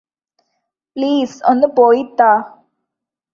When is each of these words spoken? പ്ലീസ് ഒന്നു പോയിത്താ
പ്ലീസ് 0.95 1.37
ഒന്നു 1.43 1.67
പോയിത്താ 1.77 2.31